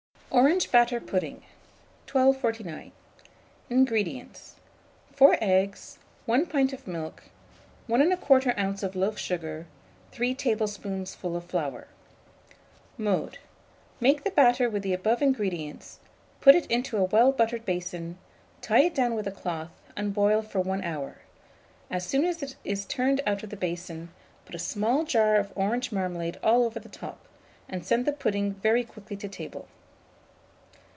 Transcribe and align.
ORANGE 0.33 0.71
BATTER 0.71 1.01
PUDDING. 1.01 1.43
1249. 2.09 2.93
INGREDIENTS. 3.69 4.55
4 5.11 5.37
eggs, 5.41 5.99
1 6.25 6.45
pint 6.45 6.71
of 6.71 6.87
milk, 6.87 7.23
1 7.87 7.99
1/4 7.99 8.57
oz. 8.57 8.81
of 8.81 8.95
loaf 8.95 9.19
sugar, 9.19 9.65
3 10.13 10.33
tablespoonfuls 10.33 11.35
of 11.35 11.43
flour. 11.43 11.85
Mode. 12.97 13.39
Make 13.99 14.23
the 14.23 14.31
batter 14.31 14.69
with 14.69 14.83
the 14.83 14.93
above 14.93 15.21
ingredients, 15.21 15.99
put 16.39 16.55
it 16.55 16.65
into 16.67 16.95
a 16.95 17.03
well 17.03 17.33
buttered 17.33 17.65
basin, 17.65 18.17
tie 18.61 18.83
it 18.83 18.95
down 18.95 19.15
with 19.15 19.27
a 19.27 19.31
cloth, 19.31 19.73
and 19.97 20.13
boil 20.13 20.41
for 20.41 20.61
1 20.61 20.81
hour. 20.81 21.17
As 21.89 22.05
soon 22.05 22.23
as 22.23 22.41
it 22.41 22.55
is 22.63 22.85
turned 22.85 23.19
out 23.27 23.43
of 23.43 23.49
the 23.49 23.57
basin, 23.57 24.11
put 24.45 24.55
a 24.55 24.59
small 24.59 25.03
jar 25.03 25.35
of 25.35 25.51
orange 25.57 25.91
marmalade 25.91 26.39
all 26.41 26.63
over 26.63 26.79
the 26.79 26.87
top, 26.89 27.27
and 27.67 27.85
send 27.85 28.05
the 28.05 28.13
pudding 28.13 28.53
very 28.53 28.85
quickly 28.85 29.17
to 29.17 29.27
table. 29.27 29.67